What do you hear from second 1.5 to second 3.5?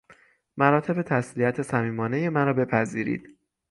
صمیمانهی مرا بپذیرید.